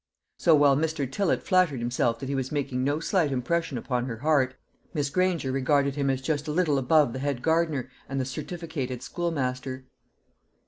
So 0.39 0.55
while 0.55 0.75
Mr. 0.75 1.05
Tillott 1.05 1.43
flattered 1.43 1.79
himself 1.79 2.17
that 2.17 2.27
he 2.27 2.33
was 2.33 2.51
making 2.51 2.83
no 2.83 2.99
slight 2.99 3.31
impression 3.31 3.77
upon 3.77 4.05
her 4.07 4.17
heart, 4.17 4.55
Miss 4.95 5.11
Granger 5.11 5.51
regarded 5.51 5.93
him 5.93 6.09
as 6.09 6.21
just 6.23 6.47
a 6.47 6.51
little 6.51 6.79
above 6.79 7.13
the 7.13 7.19
head 7.19 7.43
gardener 7.43 7.87
and 8.09 8.19
the 8.19 8.25
certificated 8.25 9.03
schoolmaster. 9.03 9.85